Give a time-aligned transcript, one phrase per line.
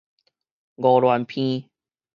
[0.81, 1.69] 鵝鑾鼻